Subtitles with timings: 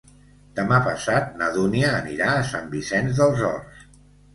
[0.59, 3.91] Demà passat na Dúnia anirà a Sant Vicenç dels Horts.